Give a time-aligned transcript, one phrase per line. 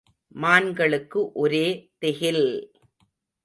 [0.35, 1.63] மான்களுக்கு ஒரே
[1.99, 2.45] திகில்!